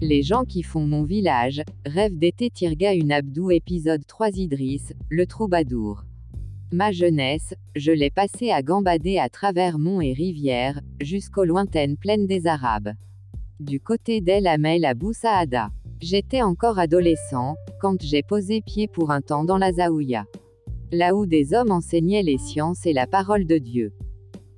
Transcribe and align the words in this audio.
Les 0.00 0.22
gens 0.22 0.44
qui 0.44 0.62
font 0.62 0.86
mon 0.86 1.02
village, 1.02 1.60
rêvent 1.84 2.16
d'été 2.16 2.50
Tirga 2.50 2.94
une 2.94 3.10
Abdou 3.10 3.50
épisode 3.50 4.06
3 4.06 4.28
Idriss, 4.36 4.92
le 5.10 5.26
troubadour. 5.26 6.04
Ma 6.70 6.92
jeunesse, 6.92 7.54
je 7.74 7.90
l'ai 7.90 8.10
passée 8.10 8.52
à 8.52 8.62
gambader 8.62 9.18
à 9.18 9.28
travers 9.28 9.76
monts 9.76 10.00
et 10.00 10.12
rivières, 10.12 10.80
jusqu'aux 11.00 11.44
lointaines 11.44 11.96
plaines 11.96 12.28
des 12.28 12.46
Arabes. 12.46 12.92
Du 13.58 13.80
côté 13.80 14.20
d'El 14.20 14.46
Amel 14.46 14.84
à 14.84 14.94
Boussaada. 14.94 15.70
J'étais 16.00 16.42
encore 16.42 16.78
adolescent, 16.78 17.56
quand 17.80 18.00
j'ai 18.00 18.22
posé 18.22 18.60
pied 18.60 18.86
pour 18.86 19.10
un 19.10 19.20
temps 19.20 19.42
dans 19.42 19.58
la 19.58 19.72
Zaouïa. 19.72 20.26
Là 20.92 21.16
où 21.16 21.26
des 21.26 21.54
hommes 21.54 21.72
enseignaient 21.72 22.22
les 22.22 22.38
sciences 22.38 22.86
et 22.86 22.92
la 22.92 23.08
parole 23.08 23.46
de 23.46 23.58
Dieu. 23.58 23.92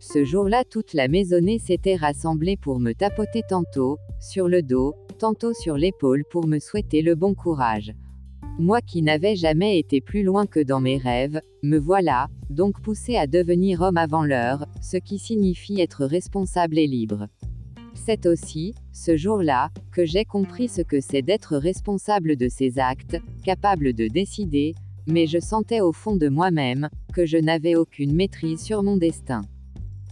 Ce 0.01 0.23
jour-là 0.23 0.65
toute 0.65 0.93
la 0.93 1.09
maisonnée 1.09 1.59
s'était 1.59 1.97
rassemblée 1.97 2.59
pour 2.59 2.79
me 2.79 2.93
tapoter 2.93 3.43
tantôt, 3.49 3.97
sur 4.19 4.49
le 4.49 4.63
dos, 4.63 4.95
tantôt 5.21 5.53
sur 5.53 5.77
l'épaule 5.77 6.25
pour 6.31 6.47
me 6.47 6.59
souhaiter 6.59 7.03
le 7.03 7.15
bon 7.15 7.35
courage. 7.35 7.93
Moi 8.59 8.81
qui 8.81 9.03
n'avais 9.03 9.37
jamais 9.37 9.79
été 9.79 10.01
plus 10.01 10.23
loin 10.23 10.47
que 10.47 10.61
dans 10.61 10.81
mes 10.81 10.97
rêves, 10.97 11.43
me 11.63 11.79
voilà, 11.79 12.29
donc 12.49 12.81
poussé 12.81 13.17
à 13.17 13.27
devenir 13.27 13.83
homme 13.83 13.99
avant 13.99 14.25
l'heure, 14.25 14.65
ce 14.81 14.97
qui 14.97 15.19
signifie 15.19 15.79
être 15.79 16.07
responsable 16.07 16.79
et 16.79 16.87
libre. 16.87 17.27
C'est 17.95 18.25
aussi, 18.25 18.75
ce 18.93 19.19
jour-là, 19.19 19.69
que 19.93 20.07
j'ai 20.07 20.25
compris 20.25 20.69
ce 20.69 20.81
que 20.81 21.03
c'est 21.03 21.23
d'être 21.23 21.59
responsable 21.59 22.37
de 22.37 22.49
ses 22.49 22.79
actes, 22.79 23.19
capable 23.45 23.93
de 23.93 24.09
décider, 24.09 24.75
mais 25.07 25.27
je 25.27 25.39
sentais 25.39 25.83
au 25.83 25.93
fond 25.93 26.17
de 26.17 26.29
moi-même, 26.29 26.89
que 27.13 27.27
je 27.27 27.37
n'avais 27.37 27.77
aucune 27.77 28.15
maîtrise 28.15 28.63
sur 28.63 28.83
mon 28.83 28.97
destin. 28.97 29.43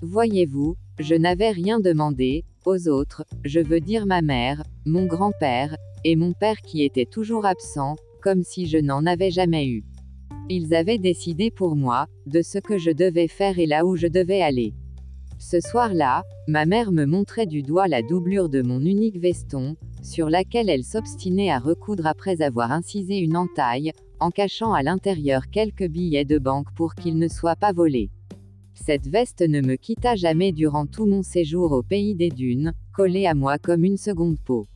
Voyez-vous, 0.02 0.76
je 0.98 1.14
n'avais 1.14 1.50
rien 1.50 1.80
demandé, 1.80 2.44
aux 2.68 2.88
autres, 2.88 3.24
je 3.44 3.60
veux 3.60 3.80
dire 3.80 4.06
ma 4.06 4.20
mère, 4.20 4.62
mon 4.84 5.06
grand-père, 5.06 5.74
et 6.04 6.16
mon 6.16 6.32
père 6.32 6.60
qui 6.60 6.84
était 6.84 7.06
toujours 7.06 7.46
absent, 7.46 7.96
comme 8.22 8.42
si 8.42 8.66
je 8.66 8.78
n'en 8.78 9.06
avais 9.06 9.30
jamais 9.30 9.66
eu. 9.66 9.84
Ils 10.50 10.74
avaient 10.74 10.98
décidé 10.98 11.50
pour 11.50 11.76
moi, 11.76 12.06
de 12.26 12.42
ce 12.42 12.58
que 12.58 12.78
je 12.78 12.90
devais 12.90 13.28
faire 13.28 13.58
et 13.58 13.66
là 13.66 13.84
où 13.86 13.96
je 13.96 14.06
devais 14.06 14.42
aller. 14.42 14.74
Ce 15.38 15.60
soir-là, 15.60 16.24
ma 16.46 16.66
mère 16.66 16.92
me 16.92 17.06
montrait 17.06 17.46
du 17.46 17.62
doigt 17.62 17.88
la 17.88 18.02
doublure 18.02 18.48
de 18.48 18.60
mon 18.60 18.80
unique 18.80 19.18
veston, 19.18 19.76
sur 20.02 20.28
laquelle 20.28 20.68
elle 20.68 20.84
s'obstinait 20.84 21.50
à 21.50 21.58
recoudre 21.58 22.06
après 22.06 22.42
avoir 22.42 22.70
incisé 22.72 23.18
une 23.18 23.36
entaille, 23.36 23.92
en 24.20 24.30
cachant 24.30 24.72
à 24.72 24.82
l'intérieur 24.82 25.48
quelques 25.50 25.88
billets 25.88 26.24
de 26.24 26.38
banque 26.38 26.72
pour 26.74 26.94
qu'ils 26.94 27.18
ne 27.18 27.28
soient 27.28 27.56
pas 27.56 27.72
volés. 27.72 28.10
Cette 28.84 29.08
veste 29.08 29.42
ne 29.42 29.60
me 29.60 29.74
quitta 29.74 30.14
jamais 30.14 30.52
durant 30.52 30.86
tout 30.86 31.04
mon 31.04 31.22
séjour 31.22 31.72
au 31.72 31.82
pays 31.82 32.14
des 32.14 32.30
dunes, 32.30 32.72
collée 32.94 33.26
à 33.26 33.34
moi 33.34 33.58
comme 33.58 33.84
une 33.84 33.98
seconde 33.98 34.38
peau. 34.38 34.66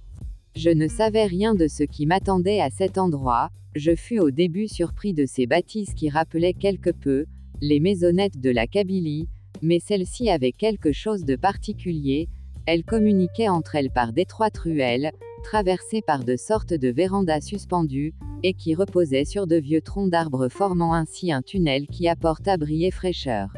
Je 0.55 0.69
ne 0.69 0.87
savais 0.87 1.25
rien 1.25 1.55
de 1.55 1.67
ce 1.67 1.83
qui 1.83 2.05
m'attendait 2.05 2.61
à 2.61 2.69
cet 2.69 2.99
endroit, 2.99 3.49
je 3.75 3.95
fus 3.95 4.19
au 4.19 4.31
début 4.31 4.69
surpris 4.69 5.15
de 5.15 5.25
ces 5.25 5.47
bâtisses 5.47 5.95
qui 5.95 6.11
rappelaient 6.11 6.53
quelque 6.53 6.91
peu, 6.91 7.25
les 7.63 7.81
maisonnettes 7.81 8.39
de 8.39 8.51
la 8.51 8.67
Kabylie, 8.67 9.29
mais 9.63 9.79
celle-ci 9.79 10.29
avait 10.29 10.53
quelque 10.53 10.93
chose 10.93 11.25
de 11.25 11.37
particulier, 11.37 12.29
elles 12.67 12.85
communiquaient 12.85 13.49
entre 13.49 13.77
elles 13.77 13.91
par 13.91 14.13
d'étroites 14.13 14.59
ruelles, 14.59 15.13
traversées 15.43 16.03
par 16.03 16.25
de 16.25 16.37
sortes 16.37 16.75
de 16.75 16.89
vérandas 16.89 17.41
suspendues, 17.41 18.15
et 18.43 18.53
qui 18.53 18.75
reposaient 18.75 19.25
sur 19.25 19.47
de 19.47 19.57
vieux 19.57 19.81
troncs 19.81 20.11
d'arbres 20.11 20.49
formant 20.49 20.93
ainsi 20.93 21.33
un 21.33 21.41
tunnel 21.41 21.87
qui 21.87 22.09
apporte 22.09 22.47
abri 22.49 22.85
et 22.85 22.91
fraîcheur. 22.91 23.49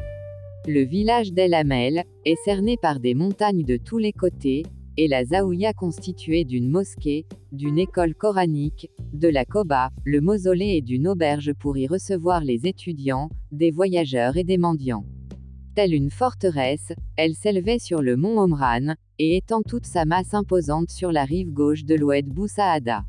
Le 0.67 0.81
village 0.81 1.31
d'El 1.31 1.53
Amel, 1.53 2.05
est 2.25 2.43
cerné 2.43 2.75
par 2.75 2.99
des 2.99 3.13
montagnes 3.13 3.63
de 3.63 3.77
tous 3.77 3.99
les 3.99 4.11
côtés, 4.11 4.63
et 4.97 5.07
la 5.07 5.23
Zaouïa 5.23 5.73
constituée 5.73 6.43
d'une 6.43 6.71
mosquée, 6.71 7.27
d'une 7.51 7.77
école 7.77 8.15
coranique, 8.15 8.89
de 9.13 9.27
la 9.27 9.45
Koba, 9.45 9.91
le 10.05 10.21
mausolée 10.21 10.77
et 10.77 10.81
d'une 10.81 11.07
auberge 11.07 11.53
pour 11.53 11.77
y 11.77 11.85
recevoir 11.85 12.43
les 12.43 12.65
étudiants, 12.65 13.29
des 13.51 13.69
voyageurs 13.69 14.37
et 14.37 14.43
des 14.43 14.57
mendiants. 14.57 15.05
Telle 15.75 15.93
une 15.93 16.09
forteresse, 16.09 16.93
elle 17.15 17.35
s'élevait 17.35 17.77
sur 17.77 18.01
le 18.01 18.17
mont 18.17 18.39
Omran, 18.39 18.95
et 19.19 19.37
étend 19.37 19.61
toute 19.61 19.85
sa 19.85 20.05
masse 20.05 20.33
imposante 20.33 20.89
sur 20.89 21.11
la 21.11 21.25
rive 21.25 21.51
gauche 21.51 21.85
de 21.85 21.93
l'oued 21.93 22.25
Boussaada. 22.25 23.03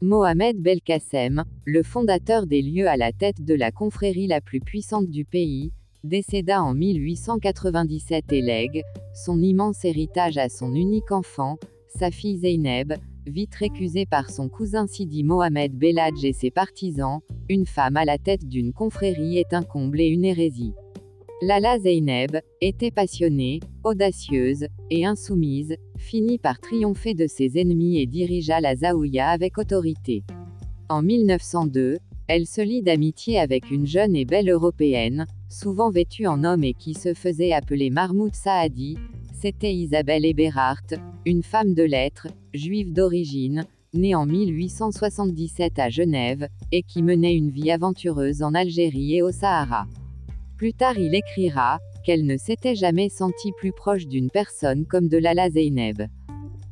Mohamed 0.00 0.62
Belkacem, 0.62 1.44
le 1.66 1.82
fondateur 1.82 2.46
des 2.46 2.62
lieux 2.62 2.88
à 2.88 2.96
la 2.96 3.12
tête 3.12 3.44
de 3.44 3.54
la 3.54 3.70
confrérie 3.70 4.28
la 4.28 4.40
plus 4.40 4.60
puissante 4.60 5.10
du 5.10 5.26
pays, 5.26 5.72
décéda 6.06 6.62
en 6.62 6.72
1897 6.72 8.32
et 8.32 8.40
lègue 8.40 8.82
son 9.14 9.42
immense 9.42 9.84
héritage 9.84 10.38
à 10.38 10.48
son 10.48 10.74
unique 10.74 11.12
enfant, 11.12 11.58
sa 11.88 12.10
fille 12.10 12.38
Zeyneb, 12.38 12.94
vite 13.26 13.54
récusée 13.54 14.06
par 14.06 14.30
son 14.30 14.48
cousin 14.48 14.86
Sidi 14.86 15.24
Mohamed 15.24 15.72
Beladj 15.72 16.24
et 16.24 16.32
ses 16.32 16.50
partisans, 16.50 17.20
une 17.48 17.66
femme 17.66 17.96
à 17.96 18.04
la 18.04 18.18
tête 18.18 18.46
d'une 18.46 18.72
confrérie 18.72 19.38
est 19.38 19.52
un 19.52 19.62
comble 19.62 20.00
et 20.00 20.06
une 20.06 20.24
hérésie. 20.24 20.74
Lala 21.42 21.78
Zeyneb, 21.78 22.38
était 22.62 22.90
passionnée, 22.90 23.60
audacieuse, 23.84 24.66
et 24.90 25.04
insoumise, 25.04 25.76
finit 25.98 26.38
par 26.38 26.60
triompher 26.60 27.12
de 27.14 27.26
ses 27.26 27.58
ennemis 27.58 27.98
et 27.98 28.06
dirigea 28.06 28.60
la 28.60 28.74
Zaouïa 28.74 29.28
avec 29.28 29.58
autorité. 29.58 30.24
En 30.88 31.02
1902, 31.02 31.98
elle 32.28 32.46
se 32.46 32.60
lie 32.60 32.82
d'amitié 32.82 33.38
avec 33.38 33.70
une 33.70 33.86
jeune 33.86 34.16
et 34.16 34.24
belle 34.24 34.48
européenne, 34.48 35.26
souvent 35.48 35.90
vêtue 35.90 36.26
en 36.26 36.44
homme 36.44 36.64
et 36.64 36.74
qui 36.74 36.94
se 36.94 37.14
faisait 37.14 37.52
appeler 37.52 37.90
Mahmoud 37.90 38.34
Saadi, 38.34 38.98
c'était 39.40 39.74
Isabelle 39.74 40.24
Eberhardt, 40.24 40.94
une 41.24 41.42
femme 41.42 41.74
de 41.74 41.82
lettres, 41.82 42.28
juive 42.54 42.92
d'origine, 42.92 43.64
née 43.94 44.14
en 44.14 44.26
1877 44.26 45.78
à 45.78 45.88
Genève, 45.88 46.48
et 46.72 46.82
qui 46.82 47.02
menait 47.02 47.34
une 47.34 47.50
vie 47.50 47.70
aventureuse 47.70 48.42
en 48.42 48.54
Algérie 48.54 49.16
et 49.16 49.22
au 49.22 49.30
Sahara. 49.30 49.86
Plus 50.56 50.72
tard 50.72 50.98
il 50.98 51.14
écrira, 51.14 51.78
qu'elle 52.04 52.24
ne 52.24 52.36
s'était 52.36 52.76
jamais 52.76 53.08
sentie 53.08 53.52
plus 53.56 53.72
proche 53.72 54.06
d'une 54.06 54.30
personne 54.30 54.86
comme 54.86 55.08
de 55.08 55.18
Lala 55.18 55.50
Zeyneb. 55.50 56.02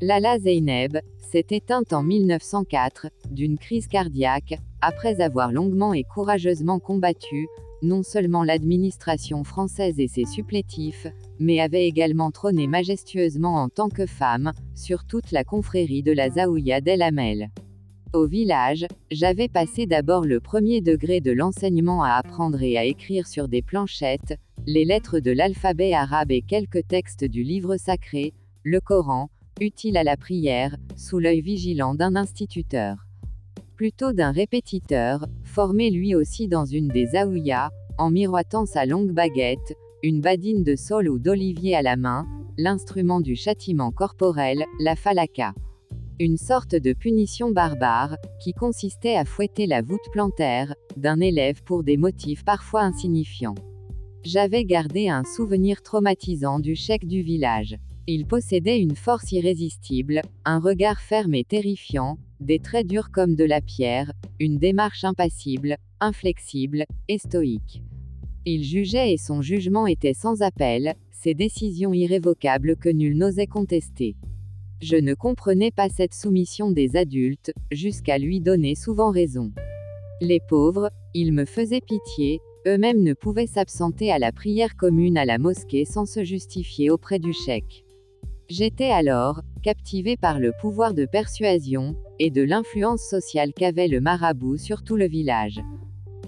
Lala 0.01 0.39
Zeyneb, 0.39 0.99
s'est 1.35 1.47
éteinte 1.51 1.93
en 1.93 2.05
1904, 2.05 3.09
d'une 3.33 3.59
crise 3.59 3.89
cardiaque, 3.89 4.56
après 4.81 5.21
avoir 5.21 5.51
longuement 5.51 5.93
et 5.93 6.05
courageusement 6.05 6.79
combattu, 6.79 7.49
non 7.84 8.03
seulement 8.03 8.43
l'administration 8.43 9.45
française 9.45 10.00
et 10.00 10.09
ses 10.09 10.25
supplétifs, 10.25 11.06
mais 11.39 11.61
avait 11.61 11.87
également 11.87 12.31
trôné 12.31 12.67
majestueusement 12.67 13.56
en 13.56 13.69
tant 13.69 13.89
que 13.89 14.06
femme, 14.06 14.53
sur 14.75 15.05
toute 15.05 15.31
la 15.31 15.45
confrérie 15.45 16.03
de 16.03 16.12
la 16.12 16.31
Zaouïa 16.31 16.81
d'El 16.81 17.03
Amel. 17.03 17.50
Au 18.15 18.27
village, 18.27 18.87
j'avais 19.11 19.49
passé 19.49 19.87
d'abord 19.87 20.25
le 20.25 20.41
premier 20.41 20.81
degré 20.81 21.21
de 21.21 21.33
l'enseignement 21.33 22.03
à 22.03 22.12
apprendre 22.12 22.62
et 22.62 22.78
à 22.78 22.84
écrire 22.84 23.27
sur 23.27 23.49
des 23.49 23.61
planchettes, 23.61 24.39
les 24.67 24.84
lettres 24.84 25.19
de 25.19 25.33
l'alphabet 25.33 25.93
arabe 25.93 26.31
et 26.31 26.43
quelques 26.43 26.87
textes 26.87 27.25
du 27.25 27.43
livre 27.43 27.77
sacré, 27.77 28.33
le 28.62 28.81
Coran, 28.81 29.31
utile 29.61 29.97
à 29.97 30.05
la 30.05 30.17
prière, 30.17 30.77
sous 30.97 31.19
l'œil 31.19 31.41
vigilant 31.41 31.94
d'un 31.94 32.17
instituteur. 32.17 33.04
Plutôt 33.84 34.15
d'un 34.15 34.33
répétiteur, 34.33 35.27
formé 35.43 35.91
lui 35.91 36.15
aussi 36.15 36.49
dans 36.49 36.65
une 36.65 36.89
des 36.89 37.17
aouyas, 37.17 37.69
en 37.99 38.11
miroitant 38.11 38.65
sa 38.65 38.87
longue 38.87 39.12
baguette, 39.12 39.77
une 40.03 40.22
badine 40.22 40.65
de 40.65 40.75
saule 40.75 41.11
ou 41.11 41.19
d'olivier 41.19 41.77
à 41.77 41.83
la 41.83 41.97
main, 41.97 42.27
l'instrument 42.56 43.21
du 43.21 43.37
châtiment 43.37 43.91
corporel, 43.91 44.65
la 44.81 44.97
falaka 44.97 45.53
une 46.19 46.39
sorte 46.39 46.75
de 46.75 46.94
punition 46.94 47.50
barbare, 47.50 48.17
qui 48.41 48.55
consistait 48.55 49.17
à 49.17 49.27
fouetter 49.27 49.67
la 49.67 49.83
voûte 49.83 50.09
plantaire, 50.12 50.75
d'un 50.97 51.21
élève 51.21 51.62
pour 51.62 51.84
des 51.84 51.99
motifs 51.99 52.43
parfois 52.43 52.84
insignifiants. 52.84 53.56
J'avais 54.23 54.65
gardé 54.65 55.11
un 55.11 55.25
souvenir 55.25 55.83
traumatisant 55.83 56.59
du 56.59 56.75
chèque 56.75 57.06
du 57.06 57.21
village. 57.21 57.77
Il 58.06 58.25
possédait 58.25 58.81
une 58.81 58.97
force 58.97 59.31
irrésistible, 59.32 60.23
un 60.47 60.59
regard 60.59 61.00
ferme 61.00 61.35
et 61.35 61.44
terrifiant, 61.44 62.17
des 62.44 62.58
traits 62.58 62.87
durs 62.87 63.11
comme 63.11 63.35
de 63.35 63.44
la 63.44 63.61
pierre, 63.61 64.12
une 64.38 64.58
démarche 64.58 65.02
impassible, 65.02 65.79
inflexible, 66.00 66.85
et 67.08 67.19
stoïque. 67.19 67.82
Il 68.44 68.62
jugeait 68.62 69.14
et 69.14 69.17
son 69.17 69.41
jugement 69.41 69.87
était 69.87 70.12
sans 70.12 70.43
appel, 70.43 70.94
ses 71.11 71.32
décisions 71.32 71.94
irrévocables 71.94 72.76
que 72.76 72.91
nul 72.91 73.17
n'osait 73.17 73.46
contester. 73.46 74.14
Je 74.82 74.96
ne 74.96 75.14
comprenais 75.14 75.70
pas 75.70 75.88
cette 75.88 76.12
soumission 76.12 76.70
des 76.70 76.96
adultes, 76.96 77.52
jusqu'à 77.73 78.19
lui 78.19 78.41
donner 78.41 78.75
souvent 78.75 79.11
raison. 79.11 79.50
Les 80.20 80.40
pauvres, 80.40 80.90
ils 81.14 81.32
me 81.32 81.47
faisaient 81.47 81.81
pitié, 81.81 82.40
eux-mêmes 82.67 83.02
ne 83.02 83.14
pouvaient 83.14 83.47
s'absenter 83.47 84.12
à 84.12 84.19
la 84.19 84.32
prière 84.32 84.76
commune 84.76 85.17
à 85.17 85.25
la 85.25 85.38
mosquée 85.38 85.87
sans 85.87 86.05
se 86.05 86.25
justifier 86.25 86.90
auprès 86.90 87.19
du 87.19 87.32
cheikh. 87.32 87.84
J'étais 88.49 88.91
alors, 88.91 89.41
captivé 89.62 90.19
par 90.19 90.38
le 90.38 90.52
pouvoir 90.61 90.93
de 90.93 91.06
persuasion, 91.06 91.96
et 92.19 92.31
de 92.31 92.43
l'influence 92.43 93.00
sociale 93.00 93.52
qu'avait 93.55 93.88
le 93.88 94.00
marabout 94.00 94.58
sur 94.58 94.85
tout 94.85 94.96
le 94.96 95.08
village. 95.08 95.62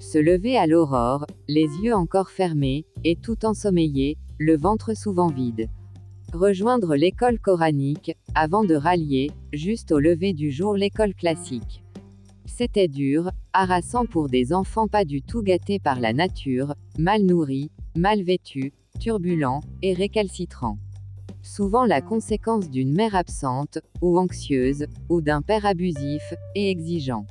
Se 0.01 0.19
lever 0.19 0.57
à 0.57 0.67
l'aurore, 0.67 1.27
les 1.47 1.67
yeux 1.83 1.95
encore 1.95 2.31
fermés, 2.31 2.87
et 3.05 3.17
tout 3.17 3.45
ensommeillé, 3.45 4.17
le 4.39 4.57
ventre 4.57 4.97
souvent 4.97 5.29
vide 5.29 5.69
Rejoindre 6.33 6.97
l'école 6.97 7.39
coranique, 7.39 8.17
avant 8.35 8.65
de 8.65 8.75
rallier, 8.75 9.31
juste 9.53 9.93
au 9.93 9.99
lever 9.99 10.33
du 10.33 10.51
jour 10.51 10.75
l'école 10.75 11.15
classique. 11.15 11.83
C'était 12.47 12.89
dur, 12.89 13.31
harassant 13.53 14.07
pour 14.07 14.29
des 14.29 14.53
enfants 14.53 14.89
pas 14.89 15.05
du 15.05 15.21
tout 15.21 15.43
gâtés 15.43 15.79
par 15.79 16.01
la 16.01 16.13
nature, 16.13 16.75
mal 16.99 17.23
nourris, 17.23 17.71
mal 17.95 18.23
vêtus, 18.23 18.73
turbulents, 18.99 19.61
et 19.83 19.93
récalcitrants. 19.93 20.79
Souvent 21.47 21.85
la 21.85 22.01
conséquence 22.01 22.69
d'une 22.71 22.93
mère 22.93 23.15
absente, 23.15 23.79
ou 24.03 24.19
anxieuse, 24.19 24.87
ou 25.09 25.21
d'un 25.21 25.43
père 25.43 25.65
abusif, 25.65 26.35
et 26.57 26.71
exigeant. 26.71 27.25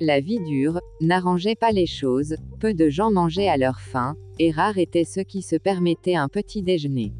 La 0.00 0.18
vie 0.18 0.40
dure, 0.40 0.80
n'arrangeait 1.00 1.54
pas 1.54 1.70
les 1.70 1.86
choses, 1.86 2.34
peu 2.58 2.74
de 2.74 2.90
gens 2.90 3.12
mangeaient 3.12 3.48
à 3.48 3.56
leur 3.56 3.80
faim, 3.80 4.16
et 4.40 4.50
rares 4.50 4.78
étaient 4.78 5.04
ceux 5.04 5.22
qui 5.22 5.40
se 5.40 5.54
permettaient 5.54 6.16
un 6.16 6.28
petit 6.28 6.62
déjeuner. 6.62 7.12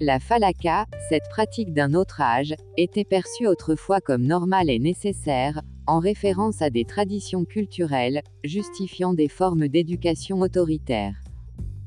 La 0.00 0.18
falaka, 0.18 0.86
cette 1.10 1.28
pratique 1.28 1.74
d'un 1.74 1.92
autre 1.92 2.22
âge, 2.22 2.54
était 2.78 3.04
perçue 3.04 3.46
autrefois 3.46 4.00
comme 4.00 4.22
normale 4.22 4.70
et 4.70 4.78
nécessaire, 4.78 5.60
en 5.86 5.98
référence 5.98 6.62
à 6.62 6.70
des 6.70 6.86
traditions 6.86 7.44
culturelles, 7.44 8.22
justifiant 8.44 9.12
des 9.12 9.28
formes 9.28 9.68
d'éducation 9.68 10.40
autoritaire. 10.40 11.20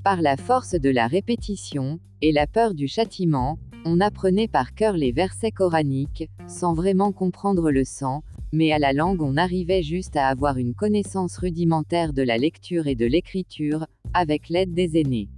Par 0.04 0.22
la 0.22 0.38
force 0.38 0.76
de 0.76 0.92
la 0.92 1.08
répétition, 1.08 2.00
et 2.22 2.32
la 2.32 2.48
peur 2.48 2.74
du 2.74 2.88
châtiment, 2.88 3.58
on 3.86 4.00
apprenait 4.00 4.48
par 4.48 4.74
cœur 4.74 4.94
les 4.94 5.12
versets 5.12 5.52
coraniques, 5.52 6.30
sans 6.48 6.74
vraiment 6.74 7.12
comprendre 7.12 7.72
le 7.72 7.84
sens, 7.84 8.24
mais 8.52 8.72
à 8.72 8.80
la 8.80 8.94
langue 8.94 9.22
on 9.22 9.38
arrivait 9.38 9.84
juste 9.84 10.16
à 10.16 10.28
avoir 10.28 10.58
une 10.58 10.74
connaissance 10.74 11.38
rudimentaire 11.38 12.14
de 12.14 12.22
la 12.22 12.38
lecture 12.38 12.88
et 12.88 12.96
de 12.96 13.06
l'écriture, 13.06 13.86
avec 14.14 14.50
l'aide 14.50 14.74
des 14.74 15.00
aînés. 15.00 15.30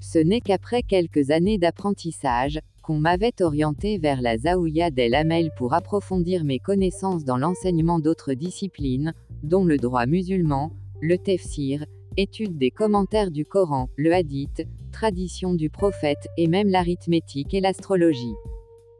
Ce 0.00 0.18
n'est 0.18 0.40
qu'après 0.40 0.82
quelques 0.82 1.30
années 1.30 1.58
d'apprentissage, 1.58 2.60
qu'on 2.82 2.98
m'avait 2.98 3.42
orienté 3.42 3.98
vers 3.98 4.22
la 4.22 4.38
Zaouya 4.38 4.90
del 4.90 5.14
Hamel 5.14 5.50
pour 5.56 5.74
approfondir 5.74 6.44
mes 6.44 6.60
connaissances 6.60 7.24
dans 7.24 7.36
l'enseignement 7.36 7.98
d'autres 7.98 8.34
disciplines, 8.34 9.12
dont 9.42 9.64
le 9.64 9.76
droit 9.76 10.06
musulman, 10.06 10.70
le 11.00 11.18
tefsir, 11.18 11.84
étude 12.16 12.56
des 12.56 12.70
commentaires 12.70 13.30
du 13.30 13.44
Coran, 13.44 13.88
le 13.96 14.14
hadith, 14.14 14.66
tradition 14.90 15.54
du 15.54 15.68
prophète, 15.68 16.28
et 16.38 16.46
même 16.46 16.68
l'arithmétique 16.68 17.52
et 17.52 17.60
l'astrologie. 17.60 18.34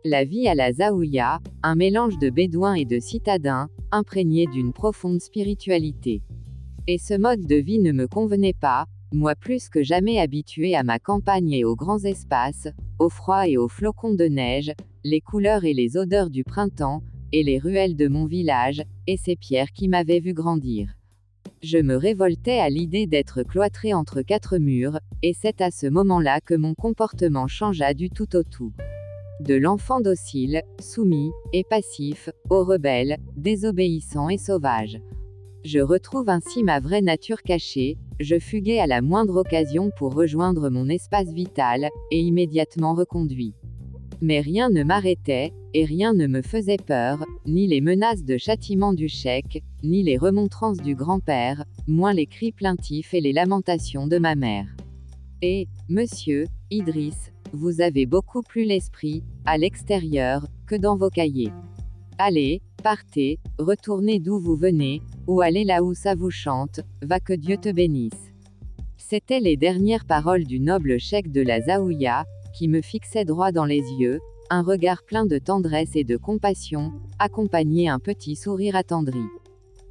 La 0.04 0.24
vie 0.24 0.46
à 0.48 0.54
la 0.54 0.72
Zaouya, 0.72 1.40
un 1.62 1.74
mélange 1.74 2.18
de 2.18 2.28
bédouins 2.28 2.74
et 2.74 2.84
de 2.84 3.00
citadins, 3.00 3.68
imprégné 3.90 4.46
d'une 4.46 4.72
profonde 4.72 5.20
spiritualité. 5.20 6.22
Et 6.86 6.98
ce 6.98 7.14
mode 7.14 7.46
de 7.46 7.56
vie 7.56 7.78
ne 7.78 7.92
me 7.92 8.06
convenait 8.06 8.52
pas, 8.52 8.84
moi 9.12 9.34
plus 9.34 9.68
que 9.68 9.82
jamais 9.82 10.18
habitué 10.18 10.74
à 10.74 10.82
ma 10.82 10.98
campagne 10.98 11.52
et 11.52 11.64
aux 11.64 11.76
grands 11.76 12.04
espaces, 12.04 12.68
au 12.98 13.08
froid 13.08 13.48
et 13.48 13.56
aux 13.56 13.68
flocons 13.68 14.14
de 14.14 14.26
neige, 14.26 14.72
les 15.04 15.20
couleurs 15.20 15.64
et 15.64 15.74
les 15.74 15.96
odeurs 15.96 16.30
du 16.30 16.44
printemps, 16.44 17.02
et 17.32 17.42
les 17.42 17.58
ruelles 17.58 17.96
de 17.96 18.08
mon 18.08 18.26
village, 18.26 18.82
et 19.06 19.16
ces 19.16 19.36
pierres 19.36 19.72
qui 19.72 19.88
m'avaient 19.88 20.20
vu 20.20 20.34
grandir. 20.34 20.95
Je 21.62 21.78
me 21.78 21.96
révoltais 21.96 22.58
à 22.58 22.68
l'idée 22.68 23.06
d'être 23.06 23.42
cloîtré 23.42 23.94
entre 23.94 24.22
quatre 24.22 24.58
murs, 24.58 25.00
et 25.22 25.32
c'est 25.32 25.60
à 25.60 25.70
ce 25.70 25.86
moment-là 25.86 26.40
que 26.40 26.54
mon 26.54 26.74
comportement 26.74 27.46
changea 27.46 27.94
du 27.94 28.10
tout 28.10 28.36
au 28.36 28.42
tout 28.42 28.72
de 29.40 29.54
l'enfant 29.54 30.00
docile, 30.00 30.62
soumis, 30.80 31.30
et 31.52 31.64
passif, 31.64 32.30
au 32.48 32.64
rebelle, 32.64 33.18
désobéissant 33.36 34.28
et 34.28 34.38
sauvage. 34.38 34.98
Je 35.64 35.78
retrouve 35.80 36.28
ainsi 36.28 36.62
ma 36.62 36.80
vraie 36.80 37.02
nature 37.02 37.42
cachée, 37.42 37.98
je 38.18 38.38
fuguais 38.38 38.78
à 38.78 38.86
la 38.86 39.02
moindre 39.02 39.36
occasion 39.36 39.90
pour 39.98 40.14
rejoindre 40.14 40.70
mon 40.70 40.88
espace 40.88 41.32
vital, 41.32 41.88
et 42.10 42.20
immédiatement 42.20 42.94
reconduit. 42.94 43.54
Mais 44.22 44.40
rien 44.40 44.70
ne 44.70 44.82
m'arrêtait, 44.82 45.52
et 45.74 45.84
rien 45.84 46.14
ne 46.14 46.26
me 46.26 46.40
faisait 46.40 46.78
peur, 46.78 47.24
ni 47.44 47.66
les 47.66 47.80
menaces 47.80 48.24
de 48.24 48.38
châtiment 48.38 48.94
du 48.94 49.08
chèque, 49.08 49.62
ni 49.82 50.02
les 50.02 50.16
remontrances 50.16 50.78
du 50.78 50.94
grand-père, 50.94 51.64
moins 51.86 52.14
les 52.14 52.26
cris 52.26 52.52
plaintifs 52.52 53.12
et 53.12 53.20
les 53.20 53.32
lamentations 53.32 54.06
de 54.06 54.18
ma 54.18 54.34
mère. 54.34 54.66
Et, 55.42 55.68
monsieur, 55.90 56.46
Idriss, 56.70 57.30
vous 57.52 57.82
avez 57.82 58.06
beaucoup 58.06 58.42
plus 58.42 58.64
l'esprit, 58.64 59.22
à 59.44 59.58
l'extérieur, 59.58 60.46
que 60.66 60.76
dans 60.76 60.96
vos 60.96 61.10
cahiers. 61.10 61.52
Allez, 62.18 62.62
partez, 62.82 63.38
retournez 63.58 64.18
d'où 64.18 64.38
vous 64.38 64.56
venez, 64.56 65.02
ou 65.26 65.42
allez 65.42 65.64
là 65.64 65.82
où 65.82 65.92
ça 65.92 66.14
vous 66.14 66.30
chante, 66.30 66.80
va 67.02 67.20
que 67.20 67.34
Dieu 67.34 67.58
te 67.58 67.68
bénisse. 67.68 68.32
C'étaient 68.96 69.40
les 69.40 69.58
dernières 69.58 70.06
paroles 70.06 70.44
du 70.44 70.58
noble 70.58 70.98
cheikh 70.98 71.30
de 71.30 71.42
la 71.42 71.60
Zaouya, 71.60 72.24
qui 72.56 72.68
me 72.68 72.80
fixait 72.80 73.24
droit 73.24 73.52
dans 73.52 73.66
les 73.66 73.82
yeux, 73.98 74.20
un 74.48 74.62
regard 74.62 75.02
plein 75.02 75.26
de 75.26 75.38
tendresse 75.38 75.94
et 75.94 76.04
de 76.04 76.16
compassion, 76.16 76.92
accompagné 77.18 77.88
un 77.88 77.98
petit 77.98 78.36
sourire 78.36 78.76
attendri. 78.76 79.22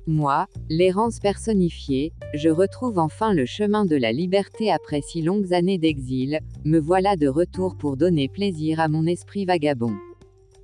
Moi, 0.07 0.47
l'errance 0.69 1.19
personnifiée, 1.19 2.13
je 2.33 2.49
retrouve 2.49 2.99
enfin 2.99 3.33
le 3.33 3.45
chemin 3.45 3.85
de 3.85 3.95
la 3.95 4.11
liberté 4.11 4.71
après 4.71 5.01
si 5.01 5.21
longues 5.21 5.53
années 5.53 5.77
d'exil, 5.77 6.39
me 6.63 6.79
voilà 6.79 7.15
de 7.15 7.27
retour 7.27 7.75
pour 7.75 7.97
donner 7.97 8.27
plaisir 8.29 8.79
à 8.79 8.87
mon 8.87 9.05
esprit 9.05 9.45
vagabond. 9.45 9.95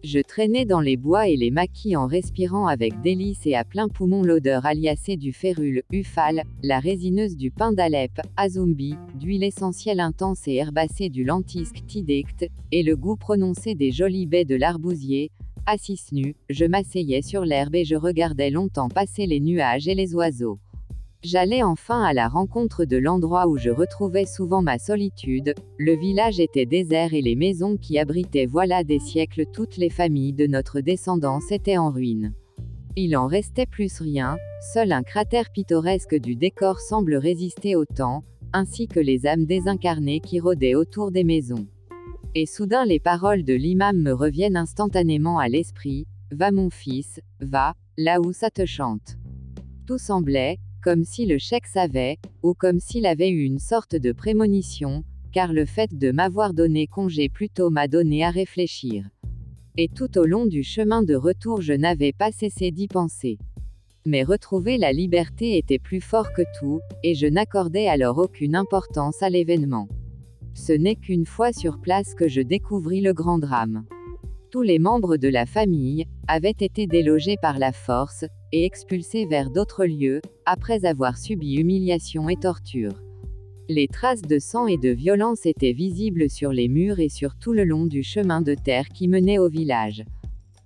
Je 0.03 0.19
traînais 0.19 0.65
dans 0.65 0.79
les 0.81 0.97
bois 0.97 1.27
et 1.27 1.35
les 1.37 1.51
maquis 1.51 1.95
en 1.95 2.07
respirant 2.07 2.65
avec 2.65 2.99
délice 3.01 3.45
et 3.45 3.53
à 3.53 3.63
plein 3.63 3.87
poumon 3.87 4.23
l'odeur 4.23 4.65
aliacée 4.65 5.15
du 5.15 5.31
férule, 5.31 5.83
ufal, 5.91 6.43
la 6.63 6.79
résineuse 6.79 7.37
du 7.37 7.51
pain 7.51 7.71
d'Alep, 7.71 8.19
azumbi, 8.35 8.95
d'huile 9.19 9.43
essentielle 9.43 9.99
intense 9.99 10.47
et 10.47 10.55
herbacée 10.55 11.09
du 11.09 11.23
lentisque 11.23 11.85
tidect, 11.85 12.49
et 12.71 12.81
le 12.81 12.95
goût 12.95 13.15
prononcé 13.15 13.75
des 13.75 13.91
jolies 13.91 14.25
baies 14.25 14.45
de 14.45 14.55
l'arbousier, 14.55 15.29
Assis 15.67 16.01
nu, 16.11 16.35
je 16.49 16.65
m'asseyais 16.65 17.21
sur 17.21 17.45
l'herbe 17.45 17.75
et 17.75 17.85
je 17.85 17.95
regardais 17.95 18.49
longtemps 18.49 18.89
passer 18.89 19.27
les 19.27 19.39
nuages 19.39 19.87
et 19.87 19.93
les 19.93 20.15
oiseaux. 20.15 20.57
J'allais 21.23 21.61
enfin 21.61 22.01
à 22.01 22.13
la 22.13 22.27
rencontre 22.27 22.83
de 22.83 22.97
l'endroit 22.97 23.47
où 23.47 23.55
je 23.55 23.69
retrouvais 23.69 24.25
souvent 24.25 24.63
ma 24.63 24.79
solitude, 24.79 25.53
le 25.77 25.95
village 25.95 26.39
était 26.39 26.65
désert 26.65 27.13
et 27.13 27.21
les 27.21 27.35
maisons 27.35 27.77
qui 27.77 27.99
abritaient 27.99 28.47
voilà 28.47 28.83
des 28.83 28.97
siècles 28.97 29.45
toutes 29.53 29.77
les 29.77 29.91
familles 29.91 30.33
de 30.33 30.47
notre 30.47 30.79
descendance 30.81 31.51
étaient 31.51 31.77
en 31.77 31.91
ruine. 31.91 32.33
Il 32.95 33.15
en 33.15 33.27
restait 33.27 33.67
plus 33.67 33.99
rien, 33.99 34.35
seul 34.73 34.91
un 34.91 35.03
cratère 35.03 35.51
pittoresque 35.51 36.15
du 36.15 36.35
décor 36.35 36.79
semble 36.79 37.15
résister 37.15 37.75
au 37.75 37.85
temps, 37.85 38.23
ainsi 38.51 38.87
que 38.87 38.99
les 38.99 39.27
âmes 39.27 39.45
désincarnées 39.45 40.21
qui 40.21 40.39
rôdaient 40.39 40.75
autour 40.75 41.11
des 41.11 41.23
maisons. 41.23 41.67
Et 42.33 42.47
soudain 42.47 42.83
les 42.83 42.99
paroles 42.99 43.43
de 43.43 43.53
l'imam 43.53 44.01
me 44.01 44.11
reviennent 44.11 44.57
instantanément 44.57 45.37
à 45.37 45.49
l'esprit, 45.49 46.07
Va 46.31 46.49
mon 46.49 46.69
fils, 46.69 47.19
va, 47.41 47.75
là 47.97 48.21
où 48.21 48.33
ça 48.33 48.49
te 48.49 48.65
chante. 48.65 49.17
Tout 49.85 49.97
semblait, 49.97 50.57
comme 50.81 51.03
si 51.03 51.25
le 51.25 51.37
chèque 51.37 51.67
savait, 51.67 52.17
ou 52.43 52.53
comme 52.53 52.79
s'il 52.79 53.05
avait 53.05 53.29
eu 53.29 53.43
une 53.43 53.59
sorte 53.59 53.95
de 53.95 54.11
prémonition, 54.11 55.03
car 55.31 55.53
le 55.53 55.65
fait 55.65 55.97
de 55.97 56.11
m'avoir 56.11 56.53
donné 56.53 56.87
congé 56.87 57.29
plutôt 57.29 57.69
m'a 57.69 57.87
donné 57.87 58.23
à 58.23 58.31
réfléchir. 58.31 59.05
Et 59.77 59.87
tout 59.87 60.17
au 60.17 60.25
long 60.25 60.45
du 60.45 60.63
chemin 60.63 61.03
de 61.03 61.15
retour 61.15 61.61
je 61.61 61.73
n'avais 61.73 62.11
pas 62.11 62.31
cessé 62.31 62.71
d'y 62.71 62.87
penser. 62.87 63.37
Mais 64.05 64.23
retrouver 64.23 64.77
la 64.77 64.91
liberté 64.91 65.57
était 65.57 65.79
plus 65.79 66.01
fort 66.01 66.33
que 66.33 66.41
tout, 66.59 66.81
et 67.03 67.13
je 67.13 67.27
n'accordais 67.27 67.87
alors 67.87 68.17
aucune 68.17 68.55
importance 68.55 69.21
à 69.21 69.29
l'événement. 69.29 69.87
Ce 70.53 70.73
n'est 70.73 70.95
qu'une 70.95 71.25
fois 71.25 71.53
sur 71.53 71.79
place 71.79 72.15
que 72.15 72.27
je 72.27 72.41
découvris 72.41 73.01
le 73.01 73.13
grand 73.13 73.37
drame. 73.37 73.85
Tous 74.49 74.63
les 74.63 74.79
membres 74.79 75.15
de 75.15 75.29
la 75.29 75.45
famille 75.45 76.07
avaient 76.27 76.49
été 76.49 76.87
délogés 76.87 77.37
par 77.41 77.57
la 77.57 77.71
force 77.71 78.25
et 78.51 78.65
expulsés 78.65 79.25
vers 79.25 79.49
d'autres 79.49 79.85
lieux, 79.85 80.21
après 80.45 80.85
avoir 80.85 81.17
subi 81.17 81.55
humiliation 81.55 82.29
et 82.29 82.35
torture. 82.35 83.01
Les 83.69 83.87
traces 83.87 84.21
de 84.21 84.39
sang 84.39 84.67
et 84.67 84.77
de 84.77 84.89
violence 84.89 85.45
étaient 85.45 85.71
visibles 85.71 86.29
sur 86.29 86.51
les 86.51 86.67
murs 86.67 86.99
et 86.99 87.09
sur 87.09 87.35
tout 87.37 87.53
le 87.53 87.63
long 87.63 87.85
du 87.85 88.03
chemin 88.03 88.41
de 88.41 88.53
terre 88.53 88.89
qui 88.89 89.07
menait 89.07 89.39
au 89.39 89.49
village. 89.49 90.03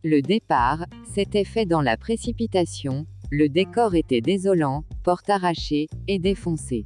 Le 0.03 0.21
départ 0.21 0.85
s'était 1.13 1.43
fait 1.43 1.65
dans 1.65 1.81
la 1.81 1.97
précipitation, 1.97 3.05
le 3.31 3.49
décor 3.49 3.95
était 3.95 4.21
désolant, 4.21 4.83
porte 5.03 5.29
arrachée 5.29 5.87
et 6.07 6.19
défoncée. 6.19 6.85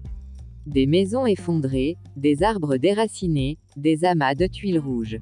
Des 0.66 0.86
maisons 0.86 1.26
effondrées, 1.26 1.98
des 2.16 2.44
arbres 2.44 2.78
déracinés, 2.78 3.58
des 3.76 4.06
amas 4.06 4.36
de 4.36 4.48
tuiles 4.48 4.80
rouges. 4.80 5.20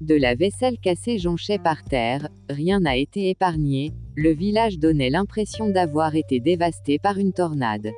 De 0.00 0.16
la 0.16 0.34
vaisselle 0.34 0.78
cassée 0.78 1.18
jonchait 1.18 1.58
par 1.58 1.84
terre, 1.84 2.28
rien 2.50 2.80
n'a 2.80 2.96
été 2.96 3.30
épargné, 3.30 3.92
le 4.16 4.30
village 4.30 4.78
donnait 4.78 5.08
l'impression 5.08 5.68
d'avoir 5.68 6.16
été 6.16 6.40
dévasté 6.40 6.98
par 6.98 7.18
une 7.18 7.32
tornade. 7.32 7.90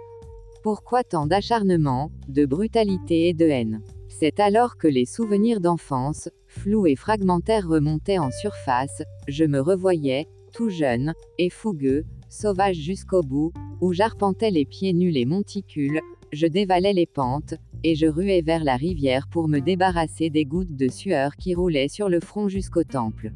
Pourquoi 0.63 1.05
tant 1.05 1.27
d'acharnement, 1.27 2.11
de 2.29 2.45
brutalité 2.45 3.29
et 3.29 3.35
de 3.35 3.47
haine? 3.47 3.83
C'est 4.09 4.41
alors 4.41 4.77
que 4.77 4.89
les 4.89 5.07
souvenirs 5.07 5.61
d'enfance, 5.61 6.29
flous 6.47 6.87
et 6.87 6.97
fragmentaires 6.97 7.67
remontaient 7.67 8.19
en 8.19 8.31
surface, 8.31 9.03
je 9.27 9.45
me 9.45 9.61
revoyais, 9.61 10.27
tout 10.53 10.71
jeune, 10.71 11.15
et 11.39 11.51
fougueux, 11.51 12.05
sauvage 12.29 12.77
jusqu'au 12.77 13.23
bout, 13.23 13.53
où 13.81 13.93
j'arpentais 13.93 14.51
les 14.51 14.65
pieds 14.65 14.93
nus 14.93 15.11
les 15.11 15.25
monticules, 15.25 16.01
je 16.37 16.47
dévalais 16.47 16.93
les 16.93 17.07
pentes, 17.07 17.55
et 17.83 17.95
je 17.95 18.07
ruais 18.07 18.43
vers 18.43 18.63
la 18.63 18.77
rivière 18.77 19.27
pour 19.27 19.49
me 19.49 19.59
débarrasser 19.59 20.29
des 20.31 20.45
gouttes 20.45 20.77
de 20.77 20.89
sueur 20.89 21.35
qui 21.37 21.55
roulaient 21.55 21.89
sur 21.89 22.09
le 22.09 22.21
front 22.21 22.49
jusqu'au 22.49 22.85
temple. 22.85 23.33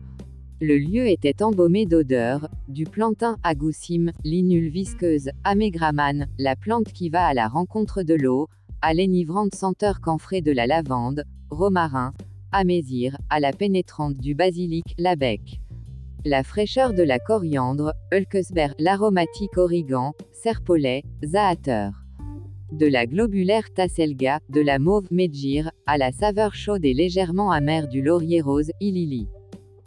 Le 0.61 0.77
lieu 0.77 1.09
était 1.09 1.43
embaumé 1.43 1.87
d'odeurs, 1.87 2.49
du 2.69 2.85
plantain 2.85 3.39
agoussime, 3.43 4.13
l'inule 4.25 4.69
visqueuse, 4.69 5.31
amégraman, 5.43 6.29
la 6.39 6.55
plante 6.55 6.93
qui 6.93 7.09
va 7.09 7.27
à 7.27 7.33
la 7.33 7.49
rencontre 7.49 8.03
de 8.03 8.15
l'eau, 8.15 8.49
à 8.83 8.93
l'énivrante 8.93 9.55
senteur 9.55 10.03
camphrée 10.03 10.43
de 10.43 10.53
la 10.53 10.67
lavande, 10.67 11.25
romarin, 11.49 12.13
amésir, 12.53 13.17
à 13.31 13.41
la 13.41 13.53
pénétrante 13.53 14.19
du 14.19 14.35
basilic, 14.35 14.85
l'abec. 14.99 15.61
La 16.27 16.43
fraîcheur 16.43 16.93
de 16.93 17.03
la 17.03 17.19
coriandre, 17.19 17.95
Hulkesberg, 18.13 18.75
l'aromatique 18.79 19.57
origan, 19.57 20.13
serpolet, 20.33 21.03
zaater. 21.25 22.00
De 22.73 22.87
la 22.87 23.05
globulaire 23.05 23.73
tasselga, 23.75 24.39
de 24.49 24.61
la 24.61 24.79
mauve 24.79 25.09
medjir, 25.11 25.73
à 25.87 25.99
la 25.99 26.13
saveur 26.13 26.55
chaude 26.55 26.85
et 26.85 26.95
légèrement 26.95 27.51
amère 27.51 27.89
du 27.89 28.01
laurier 28.01 28.41
rose, 28.41 28.71
ilili. 28.81 29.27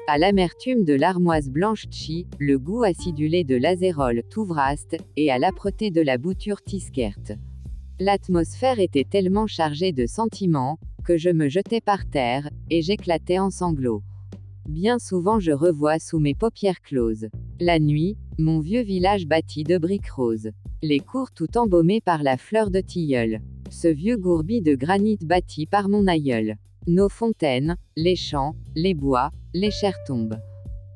À 0.05 0.17
l'amertume 0.17 0.83
de 0.83 0.93
l'armoise 0.93 1.49
blanche 1.49 1.85
chi, 1.89 2.27
le 2.39 2.59
goût 2.59 2.83
acidulé 2.83 3.45
de 3.45 3.55
l'azérol 3.55 4.21
touvraste, 4.29 4.97
et 5.15 5.31
à 5.31 5.39
l'âpreté 5.39 5.91
de 5.91 6.01
la 6.01 6.17
bouture 6.17 6.61
tiskert. 6.61 7.37
L'atmosphère 8.01 8.81
était 8.81 9.05
tellement 9.09 9.47
chargée 9.47 9.93
de 9.93 10.05
sentiments, 10.05 10.77
que 11.05 11.17
je 11.17 11.29
me 11.29 11.47
jetais 11.47 11.79
par 11.79 12.05
terre, 12.05 12.49
et 12.69 12.81
j'éclatais 12.81 13.39
en 13.39 13.49
sanglots. 13.49 14.03
Bien 14.67 14.99
souvent 14.99 15.39
je 15.39 15.51
revois 15.51 15.99
sous 15.99 16.19
mes 16.19 16.35
paupières 16.35 16.81
closes. 16.81 17.29
La 17.61 17.79
nuit, 17.79 18.17
mon 18.39 18.59
vieux 18.59 18.81
village 18.81 19.27
bâti 19.27 19.63
de 19.63 19.77
briques 19.77 20.09
roses. 20.09 20.51
Les 20.81 20.99
cours 20.99 21.31
tout 21.31 21.57
embaumés 21.57 22.01
par 22.01 22.23
la 22.23 22.37
fleur 22.37 22.71
de 22.71 22.79
tilleul. 22.79 23.41
Ce 23.69 23.87
vieux 23.87 24.17
gourbi 24.17 24.61
de 24.61 24.75
granit 24.75 25.17
bâti 25.21 25.65
par 25.65 25.89
mon 25.89 26.07
aïeul. 26.07 26.55
Nos 26.87 27.09
fontaines, 27.09 27.77
les 27.95 28.15
champs, 28.15 28.55
les 28.75 28.93
bois, 28.93 29.31
les 29.53 29.71
chères 29.71 30.03
tombes. 30.05 30.37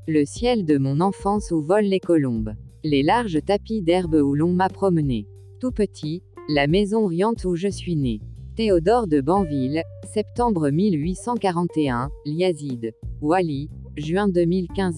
Le 0.07 0.25
ciel 0.25 0.65
de 0.65 0.77
mon 0.77 0.99
enfance 0.99 1.51
où 1.51 1.61
volent 1.61 1.87
les 1.87 1.99
colombes. 1.99 2.53
Les 2.83 3.03
larges 3.03 3.39
tapis 3.45 3.81
d'herbe 3.81 4.15
où 4.15 4.35
l'on 4.35 4.53
m'a 4.53 4.69
promené. 4.69 5.27
Tout 5.59 5.71
petit, 5.71 6.23
la 6.49 6.67
maison 6.67 7.05
riante 7.05 7.45
où 7.45 7.55
je 7.55 7.67
suis 7.67 7.95
né. 7.95 8.19
Théodore 8.55 9.07
de 9.07 9.21
Banville, 9.21 9.83
septembre 10.13 10.69
1841, 10.69 12.09
Liazide. 12.25 12.93
Wally, 13.21 13.69
juin 13.97 14.27
2015 14.27 14.95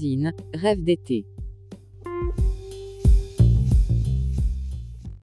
Rêve 0.54 0.84
d'été. 0.84 1.26